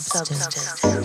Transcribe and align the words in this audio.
substance. 0.00 0.97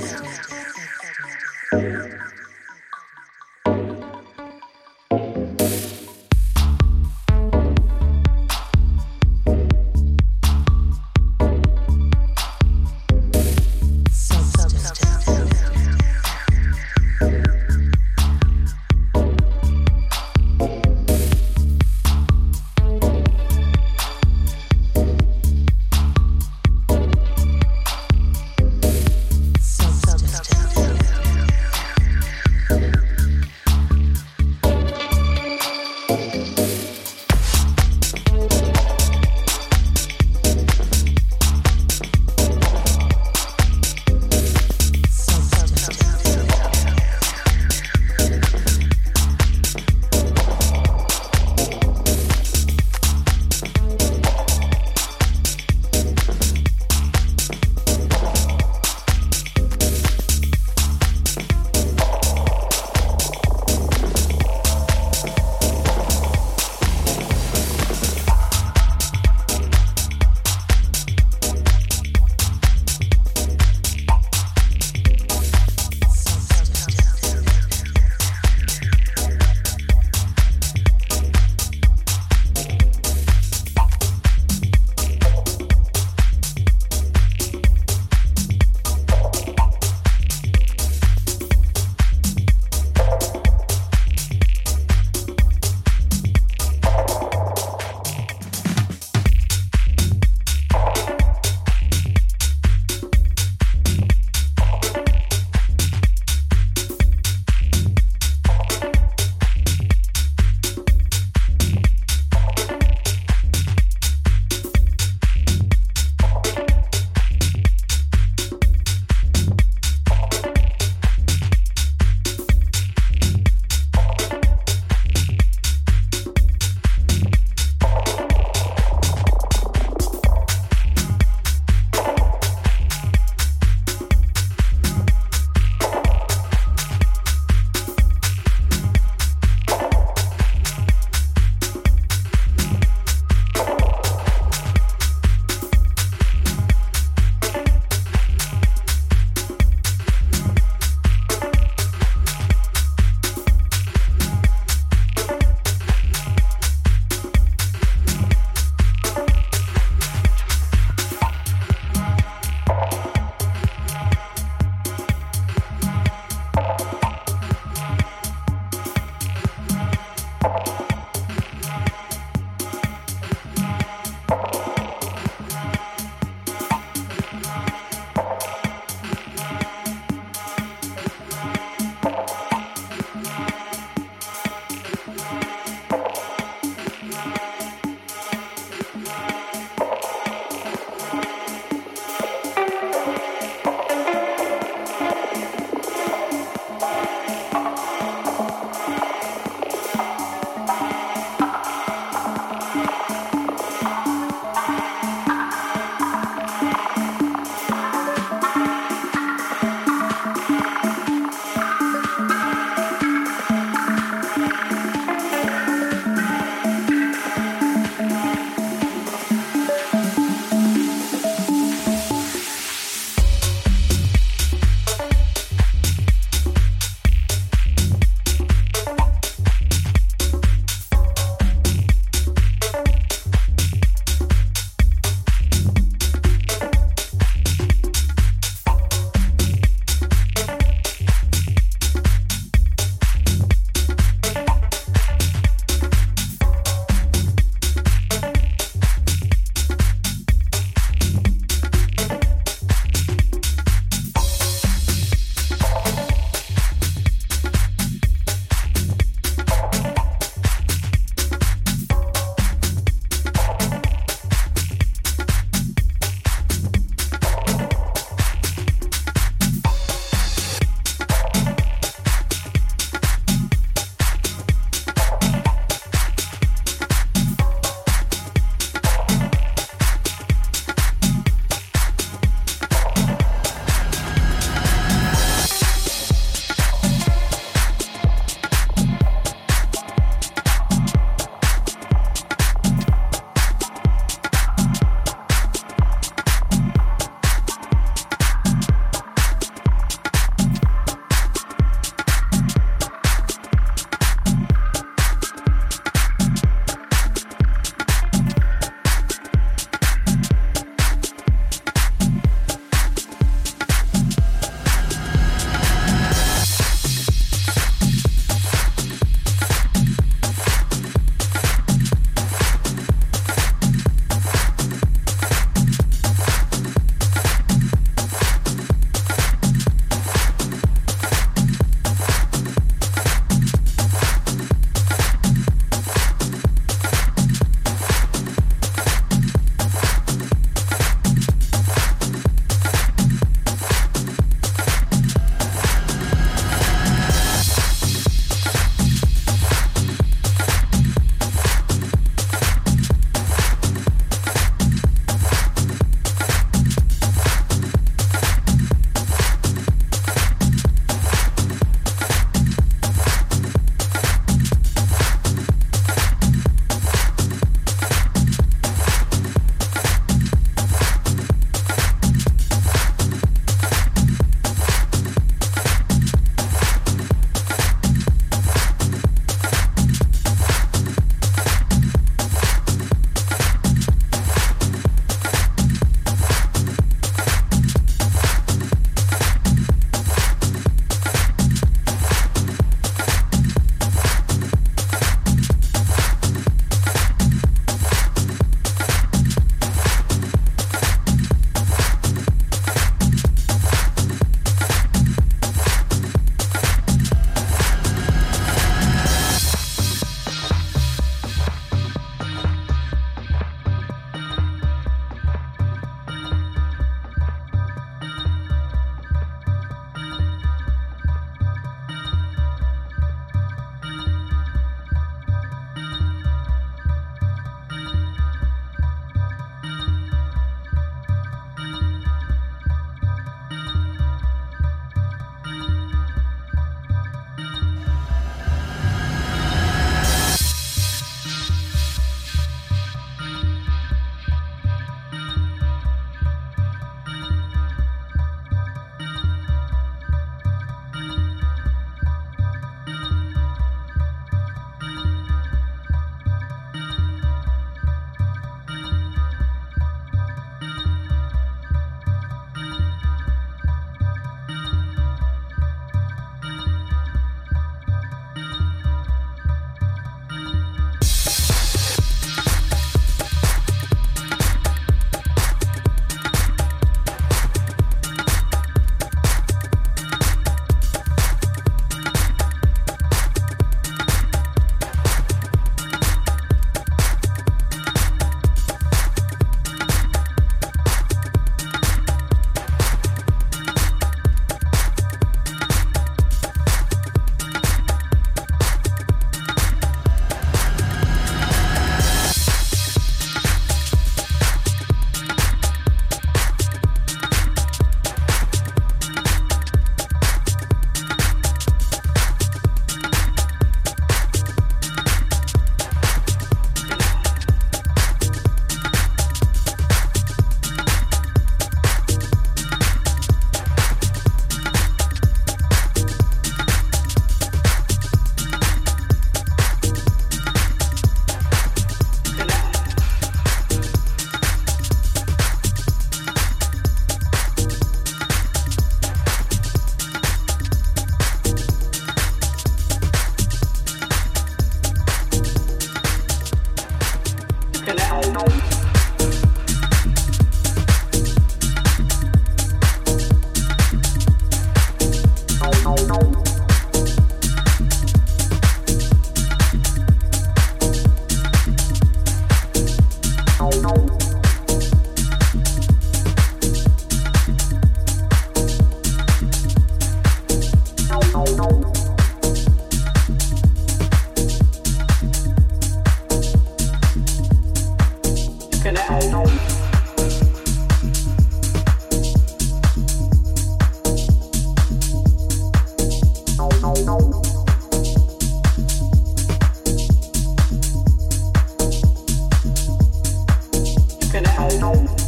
Bye. 594.79 595.22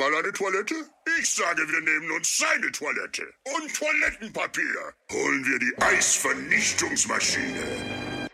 Mal 0.00 0.12
eine 0.14 0.32
Toilette? 0.32 0.74
Ich 1.20 1.30
sage, 1.30 1.68
wir 1.68 1.80
nehmen 1.82 2.10
uns 2.12 2.38
seine 2.38 2.72
Toilette 2.72 3.34
und 3.44 3.74
Toilettenpapier. 3.74 4.94
Holen 5.12 5.44
wir 5.44 5.58
die 5.58 5.74
Eisvernichtungsmaschine. 5.78 8.30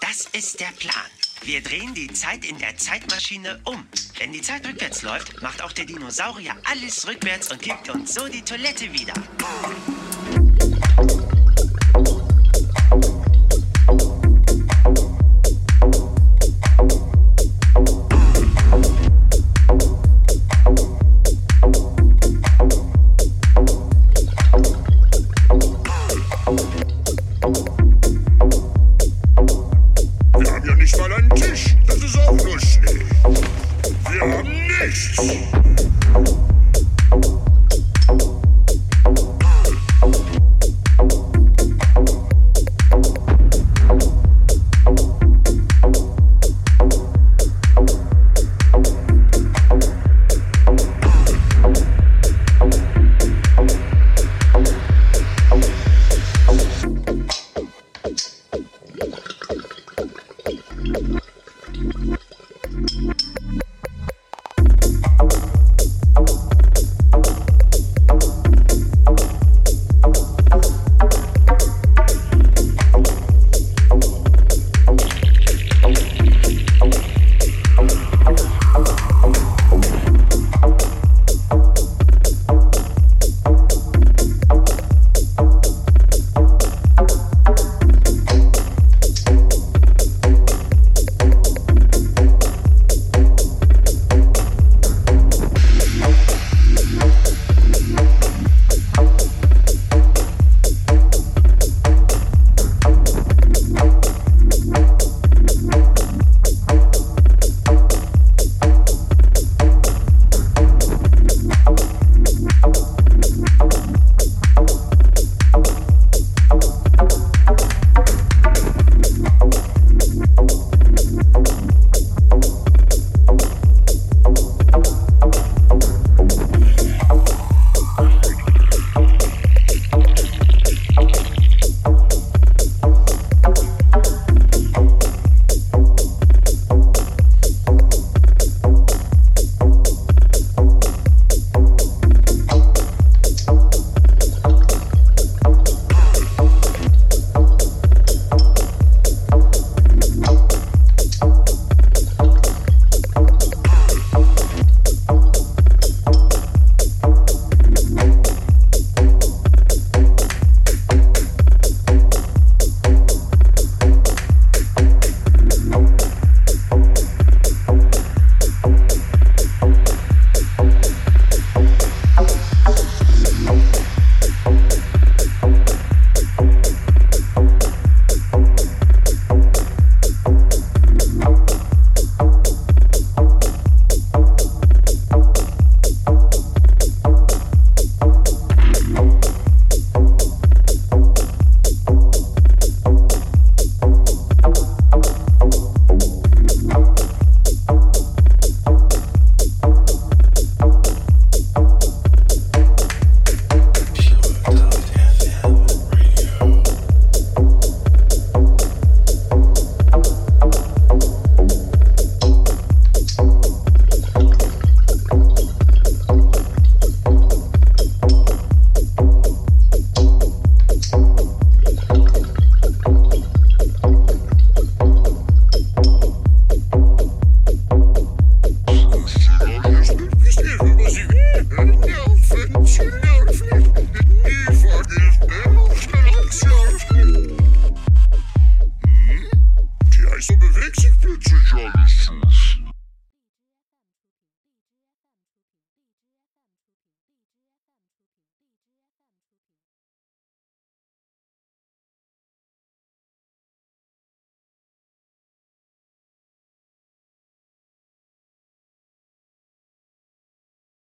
Das 0.00 0.28
ist 0.32 0.60
der 0.60 0.70
Plan. 0.78 1.10
Wir 1.42 1.60
drehen 1.60 1.92
die 1.92 2.12
Zeit 2.12 2.44
in 2.44 2.56
der 2.58 2.76
Zeitmaschine 2.76 3.60
um. 3.64 3.88
Wenn 4.18 4.32
die 4.32 4.40
Zeit 4.40 4.64
rückwärts 4.64 5.02
läuft, 5.02 5.42
macht 5.42 5.60
auch 5.60 5.72
der 5.72 5.86
Dinosaurier 5.86 6.56
alles 6.70 7.08
rückwärts 7.08 7.50
und 7.50 7.60
gibt 7.60 7.90
uns 7.90 8.14
so 8.14 8.28
die 8.28 8.42
Toilette 8.42 8.92
wieder. 8.92 9.14